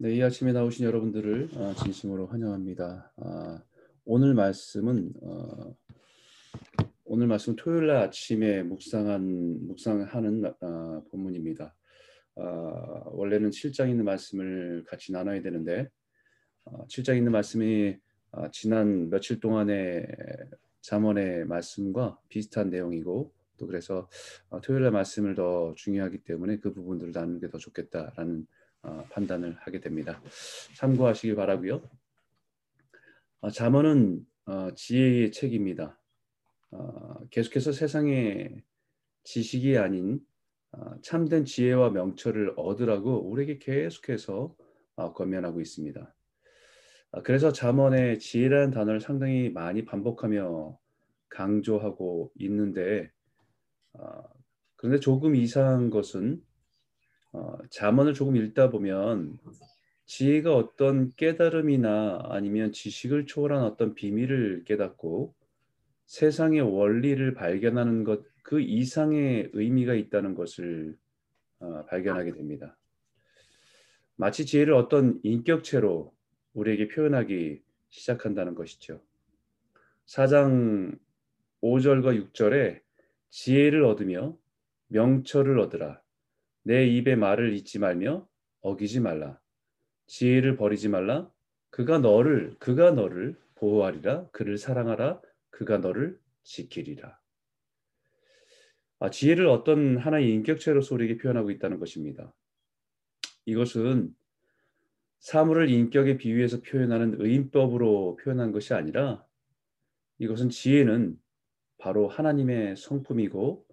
네, 0.00 0.14
이 0.14 0.22
아침에 0.22 0.52
나오신 0.52 0.86
여러분들을 0.86 1.48
어, 1.54 1.74
진심으로 1.82 2.28
환영합니다. 2.28 3.12
아, 3.16 3.62
오늘 4.04 4.32
말씀은 4.32 5.12
어, 5.22 5.76
오늘 7.04 7.26
말씀 7.26 7.56
토요일 7.56 7.88
날 7.88 7.96
아침에 7.96 8.62
묵상한 8.62 9.66
묵상하는 9.66 10.44
어, 10.60 11.02
본문입니다. 11.10 11.74
아, 12.36 13.02
원래는 13.06 13.50
7장 13.50 13.90
있는 13.90 14.04
말씀을 14.04 14.84
같이 14.86 15.10
나눠야 15.10 15.42
되는데 15.42 15.88
어, 16.64 16.86
7장 16.86 17.16
있는 17.16 17.32
말씀이 17.32 17.96
아, 18.30 18.48
지난 18.52 19.10
며칠 19.10 19.40
동안의 19.40 20.06
잠언의 20.80 21.46
말씀과 21.46 22.20
비슷한 22.28 22.70
내용이고 22.70 23.32
또 23.56 23.66
그래서 23.66 24.08
어, 24.48 24.60
토요일 24.60 24.84
날 24.84 24.92
말씀을 24.92 25.34
더 25.34 25.74
중요하기 25.76 26.18
때문에 26.18 26.58
그 26.58 26.72
부분들을 26.72 27.10
나누는 27.10 27.40
게 27.40 27.48
더 27.48 27.58
좋겠다라는 27.58 28.42
어, 28.42 28.67
판단을 28.82 29.56
하게 29.60 29.80
됩니다. 29.80 30.20
참고하시기 30.76 31.34
바라고요. 31.34 31.82
어, 33.40 33.50
잠언은 33.50 34.26
어, 34.46 34.74
지혜의 34.74 35.32
책입니다. 35.32 36.00
계속해서 37.30 37.72
세상의 37.72 38.62
지식이 39.24 39.78
아닌 39.78 40.20
참된 41.02 41.44
지혜와 41.44 41.90
명철을 41.90 42.54
얻으라고 42.56 43.30
우리에게 43.30 43.58
계속해서 43.58 44.54
권면하고 45.14 45.62
있습니다. 45.62 46.14
그래서 47.24 47.52
잠언의 47.52 48.18
지혜라는 48.18 48.70
단어를 48.70 49.00
상당히 49.00 49.48
많이 49.48 49.86
반복하며 49.86 50.78
강조하고 51.30 52.32
있는데 52.36 53.10
그런데 54.76 55.00
조금 55.00 55.36
이상한 55.36 55.88
것은 55.88 56.42
어, 57.32 57.58
자문을 57.70 58.14
조금 58.14 58.36
읽다 58.36 58.70
보면 58.70 59.38
지혜가 60.06 60.54
어떤 60.54 61.12
깨달음이나 61.16 62.22
아니면 62.30 62.72
지식을 62.72 63.26
초월한 63.26 63.62
어떤 63.62 63.94
비밀을 63.94 64.64
깨닫고 64.64 65.34
세상의 66.06 66.60
원리를 66.60 67.34
발견하는 67.34 68.04
것 68.04 68.38
그 68.48 68.62
이상의 68.62 69.50
의미가 69.52 69.92
있다는 69.92 70.34
것을 70.34 70.96
어, 71.58 71.84
발견하게 71.84 72.32
됩니다. 72.32 72.78
마치 74.16 74.46
지혜를 74.46 74.72
어떤 74.72 75.20
인격체로 75.22 76.14
우리에게 76.54 76.88
표현하기 76.88 77.62
시작한다는 77.90 78.54
것이죠. 78.54 79.02
4장 80.06 80.98
5절과 81.60 82.32
6절에 82.32 82.80
지혜를 83.28 83.84
얻으며 83.84 84.34
명철을 84.86 85.58
얻으라. 85.60 86.00
내 86.62 86.86
입의 86.86 87.16
말을 87.16 87.54
잊지 87.54 87.78
말며 87.78 88.28
어기지 88.60 89.00
말라. 89.00 89.40
지혜를 90.06 90.56
버리지 90.56 90.88
말라. 90.88 91.30
그가 91.70 91.98
너를 91.98 92.56
그가 92.58 92.90
너를 92.90 93.38
보호하리라. 93.54 94.28
그를 94.30 94.58
사랑하라. 94.58 95.20
그가 95.50 95.78
너를 95.78 96.18
지키리라. 96.42 97.18
아, 99.00 99.10
지혜를 99.10 99.46
어떤 99.46 99.96
하나의 99.98 100.32
인격체로서 100.32 100.94
우리에게 100.94 101.18
표현하고 101.18 101.50
있다는 101.50 101.78
것입니다. 101.78 102.34
이것은 103.44 104.14
사물을 105.20 105.70
인격에 105.70 106.16
비유해서 106.16 106.60
표현하는 106.62 107.20
의인법으로 107.20 108.16
표현한 108.16 108.52
것이 108.52 108.74
아니라 108.74 109.24
이것은 110.18 110.50
지혜는 110.50 111.16
바로 111.78 112.08
하나님의 112.08 112.76
성품이고 112.76 113.66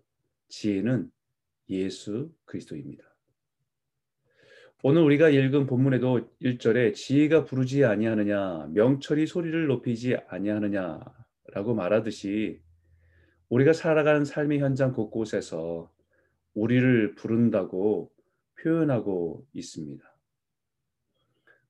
지혜는 0.47 1.11
예수 1.69 2.31
그리스도입니다. 2.45 3.03
오늘 4.83 5.01
우리가 5.01 5.29
읽은 5.29 5.65
본문에도 5.65 6.29
1절에 6.41 6.93
지혜가 6.93 7.45
부르지 7.45 7.85
아니하느냐 7.85 8.67
명철이 8.71 9.25
소리를 9.25 9.65
높이지 9.65 10.17
아니하느냐라고 10.27 11.73
말하듯이 11.75 12.61
우리가 13.49 13.73
살아가는 13.73 14.25
삶의 14.25 14.59
현장 14.59 14.93
곳곳에서 14.93 15.91
우리를 16.53 17.15
부른다고 17.15 18.11
표현하고 18.61 19.47
있습니다. 19.53 20.03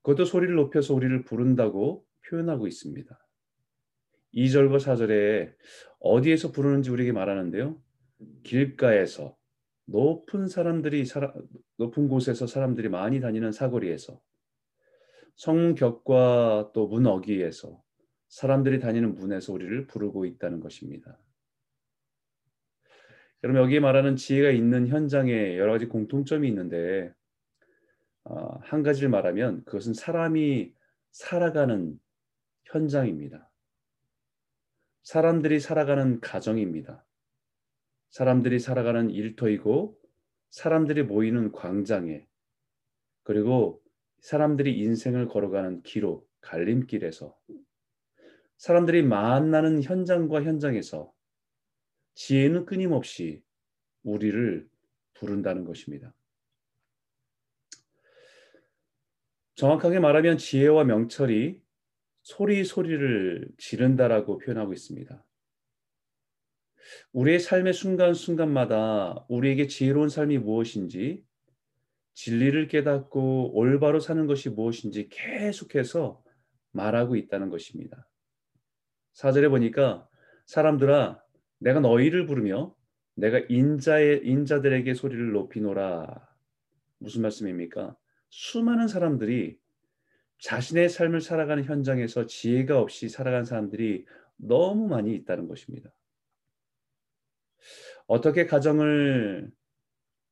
그것도 0.02 0.24
소리를 0.24 0.54
높여서 0.54 0.94
우리를 0.94 1.24
부른다고 1.24 2.06
표현하고 2.28 2.66
있습니다. 2.66 3.18
2절과 4.34 4.76
4절에 4.76 5.54
어디에서 6.00 6.52
부르는지 6.52 6.90
우리에게 6.90 7.12
말하는데요. 7.12 7.80
길가에서 8.44 9.36
높은 9.86 10.48
사람들이 10.48 11.04
살아, 11.06 11.32
높은 11.76 12.08
곳에서 12.08 12.46
사람들이 12.46 12.88
많이 12.88 13.20
다니는 13.20 13.52
사거리에서 13.52 14.20
성격과 15.36 16.72
또 16.74 16.88
문어기에서 16.88 17.82
사람들이 18.28 18.80
다니는 18.80 19.14
문에서 19.14 19.52
우리를 19.52 19.86
부르고 19.86 20.24
있다는 20.26 20.60
것입니다. 20.60 21.18
여러분 23.44 23.62
여기에 23.62 23.80
말하는 23.80 24.16
지혜가 24.16 24.50
있는 24.50 24.88
현장에 24.88 25.56
여러 25.56 25.72
가지 25.72 25.86
공통점이 25.86 26.48
있는데 26.48 27.12
어, 28.24 28.58
한 28.62 28.82
가지를 28.82 29.08
말하면 29.08 29.64
그것은 29.64 29.94
사람이 29.94 30.74
살아가는 31.12 31.98
현장입니다. 32.64 33.48
사람들이 35.04 35.60
살아가는 35.60 36.20
가정입니다. 36.20 37.05
사람들이 38.16 38.60
살아가는 38.60 39.10
일터이고 39.10 40.00
사람들이 40.48 41.02
모이는 41.02 41.52
광장에 41.52 42.26
그리고 43.24 43.82
사람들이 44.20 44.78
인생을 44.78 45.28
걸어가는 45.28 45.82
기로 45.82 46.26
갈림길에서 46.40 47.38
사람들이 48.56 49.02
만나는 49.02 49.82
현장과 49.82 50.44
현장에서 50.44 51.12
지혜는 52.14 52.64
끊임없이 52.64 53.42
우리를 54.02 54.66
부른다는 55.12 55.66
것입니다. 55.66 56.14
정확하게 59.56 60.00
말하면 60.00 60.38
지혜와 60.38 60.84
명철이 60.84 61.60
소리 62.22 62.64
소리를 62.64 63.46
지른다라고 63.58 64.38
표현하고 64.38 64.72
있습니다. 64.72 65.22
우리의 67.12 67.40
삶의 67.40 67.72
순간순간마다 67.72 69.26
우리에게 69.28 69.66
지혜로운 69.66 70.08
삶이 70.08 70.38
무엇인지 70.38 71.24
진리를 72.14 72.68
깨닫고 72.68 73.56
올바로 73.56 74.00
사는 74.00 74.26
것이 74.26 74.48
무엇인지 74.50 75.08
계속해서 75.10 76.22
말하고 76.72 77.16
있다는 77.16 77.50
것입니다. 77.50 78.08
사절에 79.12 79.48
보니까 79.48 80.08
사람들아 80.46 81.22
내가 81.58 81.80
너희를 81.80 82.26
부르며 82.26 82.74
내가 83.14 83.40
인자의 83.48 84.26
인자들에게 84.26 84.92
소리를 84.94 85.32
높이노라. 85.32 86.28
무슨 86.98 87.22
말씀입니까? 87.22 87.96
수많은 88.28 88.88
사람들이 88.88 89.58
자신의 90.38 90.90
삶을 90.90 91.22
살아가는 91.22 91.64
현장에서 91.64 92.26
지혜가 92.26 92.78
없이 92.78 93.08
살아가는 93.08 93.44
사람들이 93.44 94.04
너무 94.36 94.86
많이 94.86 95.14
있다는 95.14 95.48
것입니다. 95.48 95.90
어떻게 98.06 98.46
가정을 98.46 99.50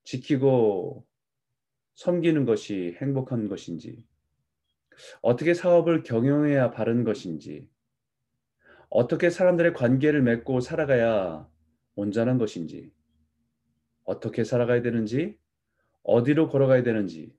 지키고 0.05 1.05
섬기는 1.95 2.45
것이 2.45 2.97
행복한 3.01 3.49
것인지, 3.49 4.05
어떻게 5.23 5.55
사업을 5.55 6.03
경영해야 6.03 6.71
바른 6.71 7.05
것인지, 7.05 7.69
어떻게 8.89 9.31
사람들의 9.31 9.73
관계를 9.75 10.23
맺고 10.23 10.61
살아가야 10.61 11.49
온전한 11.97 12.39
것인지, 12.39 12.93
어떻게 14.05 14.45
살아가야 14.45 14.83
되는지, 14.83 15.37
어디로 16.03 16.49
걸어가야 16.49 16.83
되는지, 16.83 17.35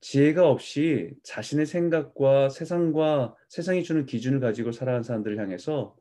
지혜가 0.00 0.48
없이 0.48 1.14
자신의 1.24 1.66
생각과 1.66 2.48
세상과 2.48 3.36
세상이 3.48 3.82
주는 3.82 4.06
기준을 4.06 4.40
가지고 4.40 4.70
살아가는 4.70 5.02
사람들을 5.02 5.38
향해서 5.38 5.96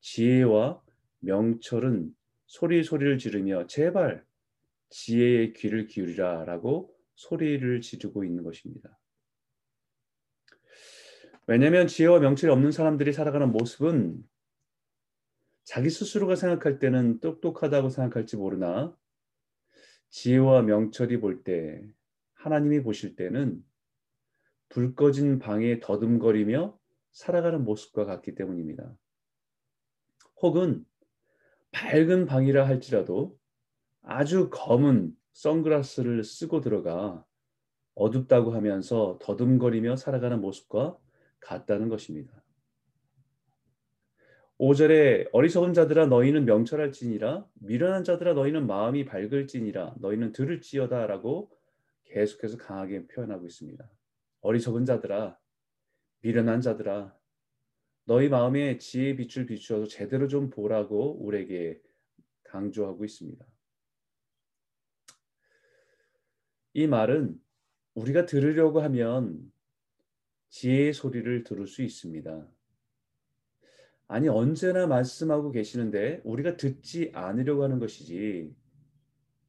지혜와 0.00 0.82
명철은 1.20 2.12
소리 2.46 2.82
소리를 2.82 3.18
지르며 3.18 3.66
제발 3.66 4.24
지혜의 4.90 5.52
귀를 5.54 5.86
기울이라라고 5.86 6.94
소리를 7.16 7.80
지르고 7.80 8.24
있는 8.24 8.44
것입니다. 8.44 8.98
왜냐하면 11.46 11.86
지혜와 11.86 12.18
명철이 12.20 12.52
없는 12.52 12.72
사람들이 12.72 13.12
살아가는 13.12 13.50
모습은 13.52 14.24
자기 15.64 15.90
스스로가 15.90 16.36
생각할 16.36 16.78
때는 16.78 17.20
똑똑하다고 17.20 17.88
생각할지 17.90 18.36
모르나 18.36 18.96
지혜와 20.10 20.62
명철이 20.62 21.20
볼 21.20 21.42
때 21.42 21.82
하나님이 22.34 22.82
보실 22.82 23.16
때는 23.16 23.64
불 24.68 24.94
꺼진 24.94 25.38
방에 25.38 25.80
더듬거리며 25.80 26.78
살아가는 27.12 27.64
모습과 27.64 28.04
같기 28.04 28.34
때문입니다. 28.34 28.96
혹은 30.42 30.84
밝은 31.72 32.26
방이라 32.26 32.66
할지라도 32.66 33.38
아주 34.02 34.48
검은 34.50 35.14
선글라스를 35.32 36.24
쓰고 36.24 36.60
들어가 36.60 37.24
어둡다고 37.94 38.52
하면서 38.52 39.18
더듬거리며 39.20 39.96
살아가는 39.96 40.40
모습과 40.40 40.96
같다는 41.40 41.88
것입니다. 41.88 42.42
5절에 44.58 45.28
어리석은 45.32 45.74
자들아 45.74 46.06
너희는 46.06 46.46
명철할지니라 46.46 47.46
미련한 47.54 48.04
자들아 48.04 48.32
너희는 48.32 48.66
마음이 48.66 49.04
밝을지니라 49.04 49.96
너희는 49.98 50.32
들을지어다라고 50.32 51.50
계속해서 52.04 52.56
강하게 52.56 53.06
표현하고 53.06 53.46
있습니다. 53.46 53.90
어리석은 54.40 54.84
자들아 54.86 55.38
미련한 56.20 56.60
자들아 56.60 57.15
너희 58.06 58.28
마음에 58.28 58.78
지혜 58.78 59.16
빛을 59.16 59.46
비추어서 59.46 59.88
제대로 59.88 60.28
좀 60.28 60.48
보라고 60.48 61.24
우리에게 61.24 61.80
강조하고 62.44 63.04
있습니다. 63.04 63.44
이 66.74 66.86
말은 66.86 67.40
우리가 67.94 68.26
들으려고 68.26 68.80
하면 68.82 69.52
지혜의 70.50 70.92
소리를 70.92 71.42
들을 71.42 71.66
수 71.66 71.82
있습니다. 71.82 72.48
아니 74.06 74.28
언제나 74.28 74.86
말씀하고 74.86 75.50
계시는데 75.50 76.20
우리가 76.22 76.56
듣지 76.56 77.10
않으려고 77.12 77.64
하는 77.64 77.80
것이지 77.80 78.54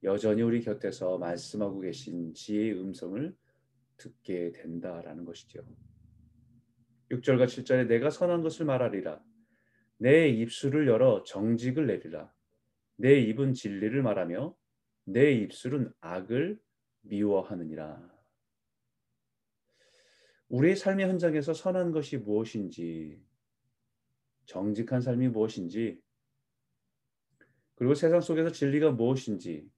여전히 0.02 0.42
우리 0.42 0.62
곁에서 0.62 1.20
말씀하고 1.20 1.80
계신 1.82 2.34
지혜의 2.34 2.74
음성을 2.80 3.36
듣게 3.98 4.52
된다라는 4.54 5.26
것이죠. 5.26 5.64
6절과 7.12 7.46
7절에 7.46 7.88
내가 7.88 8.10
선한 8.10 8.42
것을 8.42 8.66
말하리라. 8.66 9.22
내 9.98 10.28
입술을 10.30 10.88
열어 10.88 11.24
정직을 11.24 11.88
내리라. 11.88 12.32
내 12.98 13.20
입은 13.20 13.54
진리를 13.54 14.02
말하며 14.02 14.56
내 15.06 15.32
입술은 15.32 15.94
악을 16.02 16.60
미워하느니라. 17.02 18.18
우리의 20.50 20.76
삶의 20.76 21.08
현장에서 21.08 21.54
선한 21.54 21.92
것이 21.92 22.18
무엇인지, 22.18 23.22
정직한 24.46 25.02
삶이 25.02 25.30
무엇인지, 25.30 26.02
그리고 27.76 27.94
세상 27.94 28.22
속에서 28.22 28.52
진리가 28.52 28.92
무엇인지, 28.92 29.70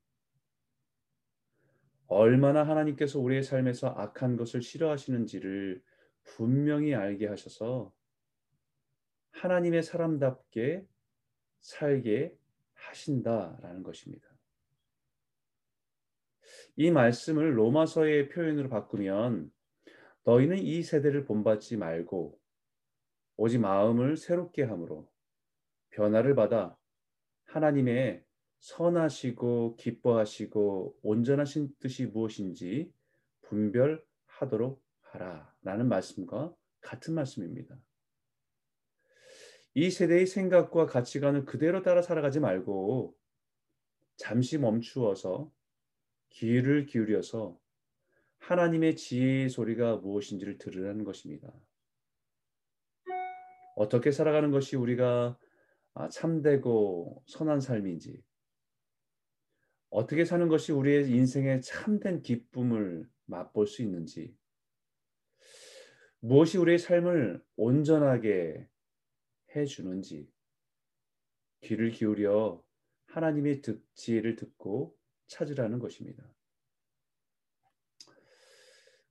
얼마나 2.08 2.64
하나님께서 2.64 3.20
우리의 3.20 3.44
삶에서 3.44 3.90
악한 3.90 4.36
것을 4.36 4.62
싫어하시는지를 4.62 5.82
분명히 6.36 6.96
알게 6.96 7.28
하셔서 7.28 7.94
하나님의 9.31 9.84
사람답게 9.84 10.86
살게 11.60 12.36
하신다라는 12.74 13.84
것입니다. 13.84 14.28
이 16.76 16.92
말씀을 16.92 17.58
로마서의 17.58 18.30
표현으로 18.30 18.70
바꾸면 18.70 19.52
너희는 20.24 20.58
이 20.58 20.81
세대를 20.81 21.26
본받지 21.26 21.78
말고 21.78 22.40
오직 23.36 23.60
마음을 23.60 24.18
새롭게 24.18 24.64
함으로 24.64 25.10
변화를 25.92 26.36
받아 26.36 26.78
하나님의 27.46 28.24
선하시고 28.60 29.78
기뻐하시고 29.78 31.00
온전하신 31.02 31.74
뜻이 31.80 32.06
무엇인지 32.08 32.92
분별하도록 33.44 34.82
하라라는 35.12 35.88
말씀과 35.88 36.54
같은 36.82 37.14
말씀입니다. 37.14 37.78
이 39.74 39.90
세대의 39.90 40.26
생각과 40.26 40.88
가치관을 40.88 41.46
그대로 41.46 41.82
따라 41.82 42.02
살아가지 42.02 42.40
말고 42.40 43.16
잠시 44.18 44.58
멈추어서 44.58 45.52
귀를 46.30 46.86
기울여서 46.86 47.58
하나님의 48.40 48.96
지혜의 48.96 49.50
소리가 49.50 49.98
무엇인지를 49.98 50.58
들으라는 50.58 51.04
것입니다. 51.04 51.54
어떻게 53.76 54.12
살아가는 54.12 54.52
것이 54.52 54.76
우리가 54.76 55.38
아, 55.94 56.10
참되고 56.10 57.24
선한 57.28 57.62
삶인지, 57.62 58.24
어떻게 59.90 60.24
사는 60.24 60.48
것이 60.48 60.72
우리의 60.72 61.10
인생의 61.10 61.62
참된 61.62 62.22
기쁨을 62.22 63.10
맛볼 63.26 63.68
수 63.68 63.82
있는지, 63.82 64.36
무엇이 66.21 66.57
우리의 66.57 66.80
삶을 66.80 67.42
온전하게 67.56 68.68
해주는지, 69.56 70.30
귀를 71.62 71.92
기울여 71.92 72.63
하나님의 73.07 73.62
지혜를 73.94 74.36
듣고 74.36 74.95
찾으라는 75.27 75.80
것입니다. 75.80 76.24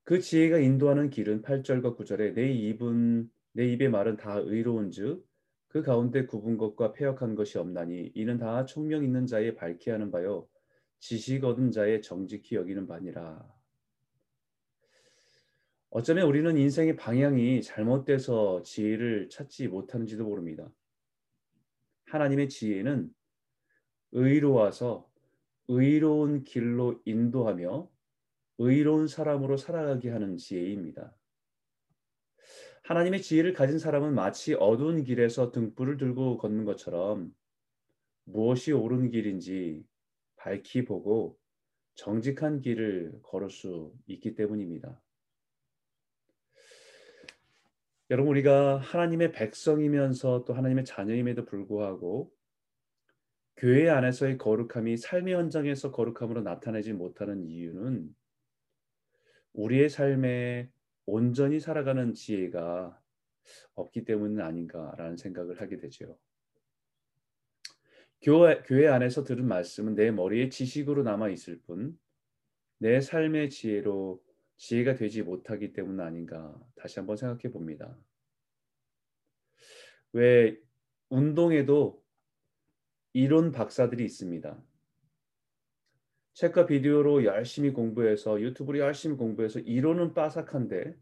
그 0.04 0.20
지혜가 0.20 0.58
인도하는 0.58 1.10
길은 1.10 1.42
8절과 1.42 1.96
9절에 1.96 2.34
내 2.34 2.50
입은 2.50 3.30
내 3.52 3.66
입의 3.72 3.90
말은 3.90 4.16
다 4.16 4.38
의로운즉 4.38 5.26
그 5.68 5.82
가운데 5.82 6.24
굽은 6.24 6.56
것과 6.56 6.92
폐역한 6.92 7.34
것이 7.34 7.58
없나니 7.58 8.12
이는 8.14 8.38
다 8.38 8.64
총명 8.64 9.04
있는 9.04 9.26
자의 9.26 9.54
밝게 9.54 9.90
하는 9.90 10.10
바요 10.10 10.48
지식 10.98 11.44
얻은 11.44 11.72
자의 11.72 12.00
정직히 12.00 12.56
여기는 12.56 12.86
바니라. 12.86 13.57
어쩌면 15.90 16.26
우리는 16.26 16.56
인생의 16.56 16.96
방향이 16.96 17.62
잘못돼서 17.62 18.62
지혜를 18.62 19.30
찾지 19.30 19.68
못하는지도 19.68 20.24
모릅니다. 20.24 20.70
하나님의 22.06 22.50
지혜는 22.50 23.10
의로 24.12 24.52
와서 24.52 25.10
의로운 25.68 26.44
길로 26.44 27.00
인도하며 27.06 27.90
의로운 28.58 29.06
사람으로 29.06 29.56
살아가게 29.56 30.10
하는 30.10 30.36
지혜입니다. 30.36 31.14
하나님의 32.84 33.22
지혜를 33.22 33.52
가진 33.52 33.78
사람은 33.78 34.14
마치 34.14 34.54
어두운 34.54 35.04
길에서 35.04 35.52
등불을 35.52 35.96
들고 35.96 36.38
걷는 36.38 36.64
것처럼 36.64 37.34
무엇이 38.24 38.72
옳은 38.72 39.10
길인지 39.10 39.86
밝히 40.36 40.84
보고 40.84 41.38
정직한 41.94 42.60
길을 42.60 43.20
걸을 43.22 43.50
수 43.50 43.92
있기 44.06 44.34
때문입니다. 44.34 45.00
여러분 48.10 48.30
우리가 48.30 48.78
하나님의 48.78 49.32
백성이면서 49.32 50.44
또 50.44 50.54
하나님의 50.54 50.84
자녀임에도 50.84 51.44
불구하고 51.44 52.32
교회 53.56 53.88
안에서의 53.90 54.38
거룩함이 54.38 54.96
삶의 54.96 55.34
현장에서 55.34 55.90
거룩함으로 55.92 56.42
나타내지 56.42 56.92
못하는 56.92 57.44
이유는 57.44 58.14
우리의 59.52 59.88
삶에 59.88 60.70
온전히 61.06 61.58
살아가는 61.60 62.14
지혜가 62.14 62.98
없기 63.74 64.04
때문은 64.04 64.44
아닌가라는 64.44 65.16
생각을 65.16 65.60
하게 65.60 65.78
되죠. 65.78 66.18
교회, 68.22 68.62
교회 68.62 68.88
안에서 68.88 69.24
들은 69.24 69.46
말씀은 69.46 69.94
내 69.94 70.10
머리에 70.10 70.48
지식으로 70.48 71.02
남아 71.02 71.28
있을 71.30 71.60
뿐 71.66 71.98
내 72.78 73.00
삶의 73.00 73.50
지혜로 73.50 74.22
지혜가 74.58 74.96
되지 74.96 75.22
못하기 75.22 75.72
때문 75.72 76.00
아닌가 76.00 76.54
다시 76.74 76.98
한번 76.98 77.16
생각해 77.16 77.50
봅니다. 77.52 77.96
왜 80.12 80.58
운동에도 81.08 82.04
이론 83.12 83.52
박사들이 83.52 84.04
있습니다. 84.04 84.62
책과 86.34 86.66
비디오로 86.66 87.24
열심히 87.24 87.70
공부해서 87.70 88.40
유튜브로 88.40 88.78
열심히 88.78 89.16
공부해서 89.16 89.60
이론은 89.60 90.14
빠삭한데 90.14 90.94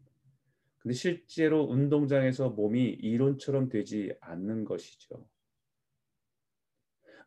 근데 0.79 0.93
실제로 0.93 1.63
운동장에서 1.63 2.49
몸이 2.51 2.89
이론처럼 2.89 3.69
되지 3.69 4.15
않는 4.21 4.65
것이죠. 4.65 5.27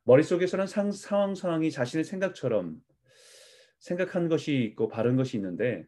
머릿속에서는 0.05 0.67
상, 0.67 0.93
상황 0.93 1.35
상황이 1.35 1.71
자신의 1.71 2.05
생각처럼 2.05 2.83
생각한 3.79 4.29
것이 4.29 4.63
있고 4.65 4.89
바른 4.89 5.17
것이 5.17 5.37
있는데 5.37 5.87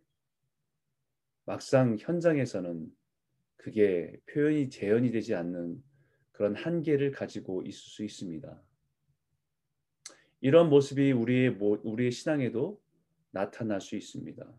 막상 1.44 1.96
현장에서는 1.98 2.88
그게 3.56 4.16
표현이 4.26 4.70
재현이 4.70 5.10
되지 5.10 5.34
않는 5.34 5.82
그런 6.32 6.54
한계를 6.54 7.12
가지고 7.12 7.62
있을 7.62 7.78
수 7.78 8.04
있습니다. 8.04 8.62
이런 10.40 10.68
모습이 10.68 11.12
우리의 11.12 11.56
우리의 11.58 12.10
신앙에도 12.10 12.80
나타날 13.30 13.80
수 13.80 13.96
있습니다. 13.96 14.52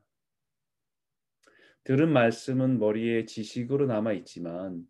들은 1.83 2.11
말씀은 2.13 2.79
머리에 2.79 3.25
지식으로 3.25 3.87
남아 3.87 4.13
있지만 4.13 4.87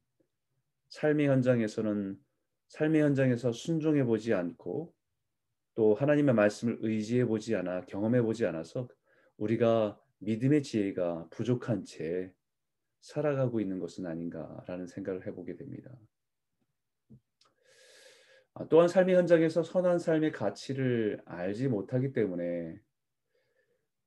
삶의 0.90 1.28
현장에서는 1.28 2.20
삶의 2.68 3.02
현장에서 3.02 3.52
순종해 3.52 4.04
보지 4.04 4.34
않고 4.34 4.94
또 5.74 5.96
하나님의 5.96 6.36
말씀을 6.36 6.78
의지해 6.82 7.26
보지 7.26 7.56
않아 7.56 7.86
경험해 7.86 8.22
보지 8.22 8.46
않아서 8.46 8.88
우리가 9.38 10.00
믿음의 10.24 10.64
지혜가 10.64 11.28
부족한 11.30 11.84
채 11.84 12.34
살아가고 13.02 13.60
있는 13.60 13.80
것은 13.80 14.06
아닌가라는 14.06 14.88
생각을 14.88 15.28
해보게 15.28 15.56
됩니다. 15.56 15.92
아, 18.56 18.68
또한 18.70 18.88
삶의 18.88 19.16
현장에서 19.16 19.64
선한 19.64 20.00
삶의 20.00 20.32
가치를 20.32 21.22
알지 21.26 21.68
못하기 21.68 22.14
때문에 22.14 22.80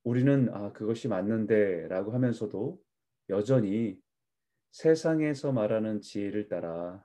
우리는 0.04 0.48
아 0.54 0.72
그것이 0.72 1.08
맞는데라고 1.08 2.12
하면서도 2.12 2.80
여전히 3.28 4.00
세상에서 4.70 5.52
말하는 5.52 6.00
지혜를 6.00 6.48
따라 6.48 7.04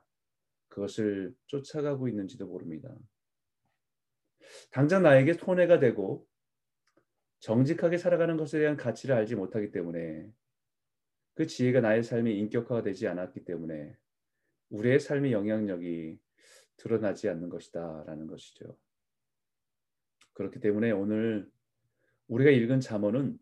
그것을 0.68 1.34
쫓아가고 1.46 2.08
있는지도 2.08 2.46
모릅니다. 2.46 2.94
당장 4.70 5.02
나에게 5.02 5.34
손해가 5.34 5.78
되고 5.80 6.26
정직하게 7.42 7.98
살아가는 7.98 8.36
것에 8.36 8.60
대한 8.60 8.76
가치를 8.76 9.16
알지 9.16 9.34
못하기 9.34 9.72
때문에 9.72 10.32
그 11.34 11.46
지혜가 11.48 11.80
나의 11.80 12.04
삶의 12.04 12.38
인격화가 12.38 12.82
되지 12.82 13.08
않았기 13.08 13.44
때문에 13.44 13.96
우리의 14.70 15.00
삶의 15.00 15.32
영향력이 15.32 16.20
드러나지 16.76 17.28
않는 17.28 17.48
것이다라는 17.48 18.28
것이죠. 18.28 18.78
그렇기 20.34 20.60
때문에 20.60 20.92
오늘 20.92 21.50
우리가 22.28 22.50
읽은 22.50 22.78
잠언은 22.78 23.40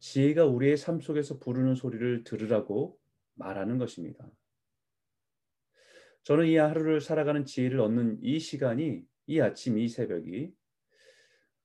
지혜가 0.00 0.46
우리의 0.46 0.76
삶 0.76 1.00
속에서 1.00 1.38
부르는 1.38 1.76
소리를 1.76 2.24
들으라고 2.24 2.98
말하는 3.34 3.78
것입니다. 3.78 4.28
저는 6.24 6.46
이 6.46 6.56
하루를 6.56 7.00
살아가는 7.00 7.44
지혜를 7.44 7.78
얻는 7.78 8.18
이 8.20 8.40
시간이 8.40 9.06
이 9.26 9.40
아침 9.40 9.78
이 9.78 9.88
새벽이 9.88 10.52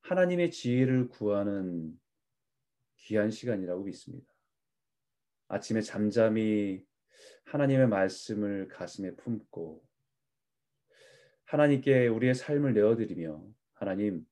하나님의 0.07 0.51
지혜를 0.51 1.09
구하는 1.09 1.99
귀한 2.95 3.29
시간이라고 3.29 3.83
믿습니다. 3.83 4.25
아침에 5.49 5.81
잠잠히 5.81 6.85
하나님의 7.43 7.89
말씀을 7.89 8.69
가슴에 8.69 9.15
품고 9.15 9.83
하나님께 11.43 12.07
우리의 12.07 12.35
삶을 12.35 12.73
내어드리며 12.73 13.45
하나님 13.73 14.25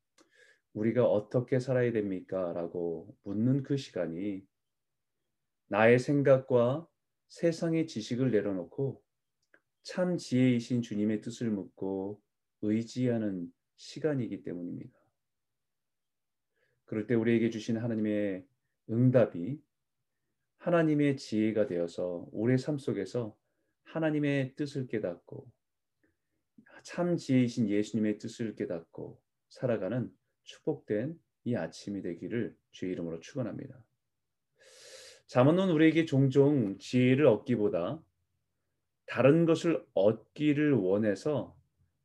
우리가 0.71 1.05
어떻게 1.05 1.59
살아야 1.59 1.91
됩니까? 1.91 2.53
라고 2.53 3.13
묻는 3.23 3.61
그 3.61 3.75
시간이 3.75 4.47
나의 5.67 5.99
생각과 5.99 6.87
세상의 7.27 7.87
지식을 7.87 8.31
내려놓고 8.31 9.03
참 9.83 10.15
지혜이신 10.15 10.83
주님의 10.83 11.19
뜻을 11.19 11.49
묻고 11.49 12.21
의지하는 12.61 13.53
시간이기 13.75 14.41
때문입니다. 14.41 14.94
그럴 16.95 17.07
때 17.07 17.13
우리에게 17.13 17.49
주신 17.49 17.75
하나님의 17.75 18.45
응답이 18.89 19.59
하나님의 20.59 21.17
지혜가 21.17 21.67
되어서 21.67 22.25
우리의 22.31 22.57
삶 22.57 22.77
속에서 22.77 23.35
하나님의 23.83 24.55
뜻을 24.55 24.87
깨닫고 24.87 25.45
참 26.83 27.17
지혜이신 27.17 27.67
예수님의 27.67 28.17
뜻을 28.17 28.55
깨닫고 28.55 29.21
살아가는 29.49 30.09
축복된 30.43 31.19
이 31.43 31.55
아침이 31.55 32.01
되기를 32.01 32.55
주의 32.71 32.93
이름으로 32.93 33.19
축원합니다. 33.19 33.77
잠언은 35.27 35.71
우리에게 35.71 36.05
종종 36.05 36.77
지혜를 36.77 37.25
얻기보다 37.25 38.01
다른 39.05 39.45
것을 39.45 39.85
얻기를 39.95 40.71
원해서 40.75 41.57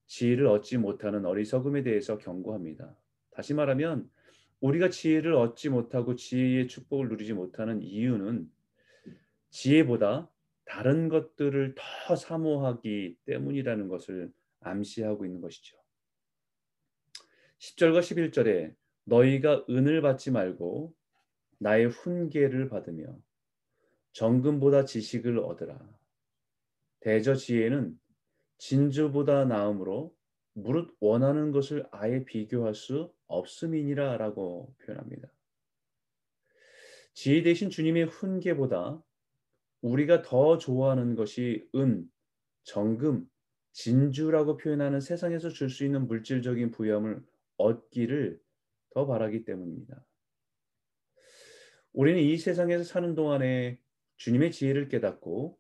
지혜를 0.07 0.49
얻지 0.49 0.79
못하는 0.79 1.27
어리석음에 1.27 1.85
대해서 1.85 2.19
경고합니다. 2.19 2.97
다시 3.31 3.55
말하면 3.55 4.11
우리가 4.61 4.91
지혜를 4.91 5.35
얻지 5.35 5.71
못하고 5.71 6.15
지혜의 6.15 6.69
축복을 6.69 7.09
누리지 7.09 7.33
못하는 7.33 7.83
이유는 7.83 8.51
지혜보다 9.51 10.31
다른 10.65 11.09
것들을 11.09 11.75
더 11.77 12.17
사모하기 12.17 13.17
때문이라는 13.25 13.89
것을 13.89 14.33
암시하고 14.61 15.25
있는 15.25 15.41
것이죠. 15.41 15.77
10절과 17.59 18.01
11절에 18.01 18.75
너희가 19.05 19.65
은을 19.69 20.03
받지 20.03 20.31
말고 20.31 20.95
나의 21.59 21.87
훈계를 21.87 22.69
받으며 22.69 23.19
정금보다 24.13 24.85
지식을 24.85 25.39
얻으라. 25.39 25.79
대저 27.01 27.35
지혜는 27.35 27.99
진주보다 28.59 29.47
나음으로 29.47 30.15
무릇 30.63 30.95
원하는 31.01 31.53
것을 31.53 31.87
아예 31.91 32.25
비교할 32.25 32.75
수 32.75 33.13
없음이니라 33.27 34.17
라고 34.19 34.75
표현합니다. 34.79 35.33
지혜 37.15 37.43
대신 37.43 37.71
주님의 37.71 38.07
훈계보다 38.07 39.03
우리가 39.83 40.23
더 40.23 40.59
좋아하는 40.59 41.15
것이 41.15 41.69
은, 41.75 42.11
정금, 42.65 43.29
진주라고 43.73 44.57
표현하는 44.57 45.01
세상에서 45.01 45.49
줄 45.49 45.71
수 45.71 45.85
있는 45.85 46.07
물질적인 46.07 46.71
부여함을 46.71 47.23
얻기를 47.57 48.41
더 48.91 49.07
바라기 49.07 49.45
때문입니다. 49.45 50.05
우리는 51.93 52.21
이 52.21 52.37
세상에서 52.37 52.85
사는 52.85 53.15
동안에 53.15 53.81
주님의 54.17 54.53
지혜를 54.53 54.89
깨닫고 54.89 55.59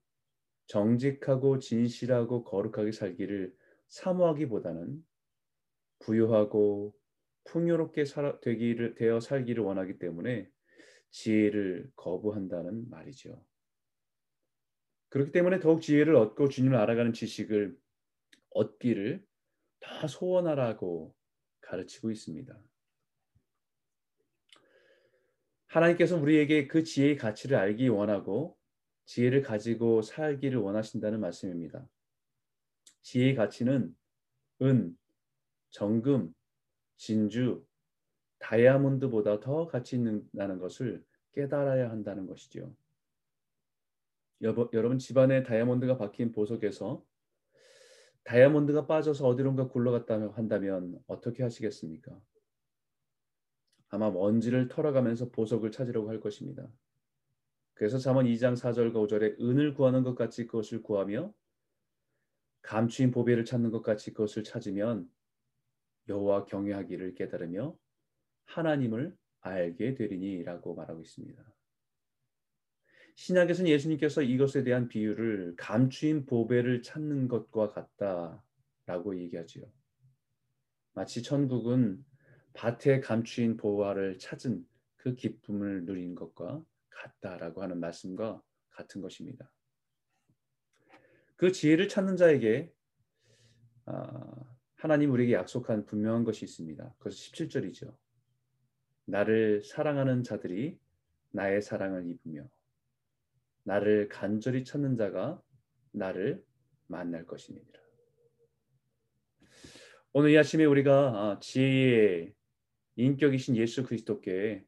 정직하고 0.66 1.58
진실하고 1.58 2.44
거룩하게 2.44 2.92
살기를 2.92 3.54
사모하기보다는 3.90 5.04
부유하고 6.00 6.94
풍요롭게 7.44 8.04
살아, 8.04 8.40
되기를 8.40 8.94
되어 8.94 9.20
살기를 9.20 9.62
원하기 9.62 9.98
때문에 9.98 10.48
지혜를 11.10 11.90
거부한다는 11.96 12.88
말이죠. 12.88 13.44
그렇기 15.08 15.32
때문에 15.32 15.58
더욱 15.58 15.82
지혜를 15.82 16.14
얻고 16.14 16.48
주님을 16.48 16.76
알아가는 16.76 17.12
지식을 17.12 17.76
얻기를 18.50 19.26
다 19.80 20.06
소원하라고 20.06 21.14
가르치고 21.60 22.10
있습니다. 22.10 22.56
하나님께서 25.66 26.16
우리에게 26.16 26.68
그 26.68 26.84
지혜의 26.84 27.16
가치를 27.16 27.56
알기 27.56 27.88
원하고 27.88 28.56
지혜를 29.06 29.42
가지고 29.42 30.02
살기를 30.02 30.58
원하신다는 30.58 31.20
말씀입니다. 31.20 31.88
지혜의 33.02 33.34
가치는 33.34 33.94
은, 34.62 34.98
정금, 35.70 36.34
진주, 36.96 37.64
다이아몬드보다 38.38 39.40
더 39.40 39.66
가치 39.66 39.96
있다는 39.96 40.58
것을 40.58 41.04
깨달아야 41.32 41.90
한다는 41.90 42.26
것이죠. 42.26 42.74
여러분 44.42 44.98
집안에 44.98 45.42
다이아몬드가 45.42 45.98
박힌 45.98 46.32
보석에서 46.32 47.04
다이아몬드가 48.24 48.86
빠져서 48.86 49.26
어디론가 49.26 49.68
굴러갔다 49.68 50.32
한다면 50.32 50.98
어떻게 51.06 51.42
하시겠습니까? 51.42 52.18
아마 53.88 54.10
먼지를 54.10 54.68
털어가면서 54.68 55.30
보석을 55.30 55.72
찾으려고 55.72 56.08
할 56.08 56.20
것입니다. 56.20 56.66
그래서 57.74 57.98
잠언 57.98 58.26
2장 58.26 58.54
4절과 58.54 58.94
5절에 58.94 59.40
은을 59.40 59.74
구하는 59.74 60.02
것 60.02 60.14
같이 60.14 60.46
그것을 60.46 60.82
구하며 60.82 61.32
감추인 62.70 63.10
보배를 63.10 63.44
찾는 63.44 63.72
것 63.72 63.82
같이 63.82 64.12
그것을 64.12 64.44
찾으면 64.44 65.10
여호와 66.08 66.44
경외하기를 66.44 67.16
깨달으며 67.16 67.76
하나님을 68.44 69.12
알게 69.40 69.94
되리니라고 69.94 70.76
말하고 70.76 71.02
있습니다. 71.02 71.42
신약에서는 73.16 73.68
예수님께서 73.72 74.22
이것에 74.22 74.62
대한 74.62 74.86
비유를 74.86 75.54
감추인 75.56 76.26
보배를 76.26 76.82
찾는 76.82 77.26
것과 77.26 77.70
같다라고 77.70 79.18
얘기하지요. 79.18 79.64
마치 80.92 81.24
천국은 81.24 82.04
밭에 82.52 83.00
감추인 83.00 83.56
보화를 83.56 84.20
찾은 84.20 84.64
그 84.94 85.16
기쁨을 85.16 85.86
누린 85.86 86.14
것과 86.14 86.64
같다라고 86.88 87.64
하는 87.64 87.80
말씀과 87.80 88.40
같은 88.70 89.00
것입니다. 89.00 89.50
그 91.40 91.52
지혜를 91.52 91.88
찾는 91.88 92.18
자에게 92.18 92.70
아, 93.86 94.54
하나님 94.74 95.10
우리에게 95.10 95.32
약속한 95.32 95.86
분명한 95.86 96.24
것이 96.24 96.44
있습니다. 96.44 96.94
그것은 96.98 97.16
17절이죠. 97.16 97.96
나를 99.06 99.62
사랑하는 99.62 100.22
자들이 100.22 100.78
나의 101.30 101.62
사랑을 101.62 102.06
입으며 102.06 102.46
나를 103.62 104.10
간절히 104.10 104.64
찾는 104.64 104.96
자가 104.96 105.42
나를 105.92 106.44
만날 106.88 107.24
것이니라. 107.24 107.64
오늘 110.12 110.32
이 110.32 110.36
아침에 110.36 110.66
우리가 110.66 110.92
아, 110.92 111.40
지혜의 111.40 112.34
인격이신 112.96 113.56
예수 113.56 113.82
그리스도께 113.84 114.66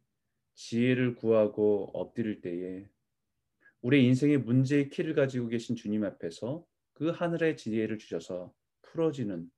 지혜를 0.55 1.17
구하고 1.17 1.91
엎드릴 1.93 2.41
때에 2.41 2.89
우리 3.83 4.07
인생의 4.07 4.39
문제의 4.39 4.89
키를 4.91 5.15
가지고 5.15 5.49
계신 5.49 5.75
주님 5.75 6.05
앞에서 6.05 6.65
그 6.93 7.11
하늘의 7.11 7.57
지혜를 7.57 7.99
주셔서 7.99 8.55
풀어지는 8.83 9.51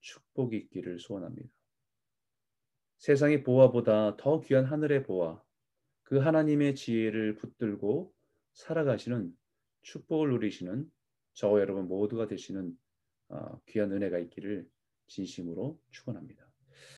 축복이 0.00 0.56
있기를 0.56 0.98
소원합니다. 0.98 1.48
세상의 2.98 3.44
보화보다 3.44 4.16
더 4.16 4.40
귀한 4.40 4.64
하늘의 4.64 5.04
보화, 5.04 5.40
그 6.02 6.18
하나님의 6.18 6.74
지혜를 6.74 7.36
붙들고 7.36 8.12
살아가시는 8.54 9.32
축복을 9.82 10.30
누리시는 10.30 10.90
저와 11.34 11.60
여러분 11.60 11.86
모두가 11.86 12.26
되시는 12.26 12.76
어, 13.28 13.60
귀한 13.66 13.92
은혜가 13.92 14.18
있기를 14.18 14.68
진심으로 15.06 15.80
축원합니다. 15.90 16.47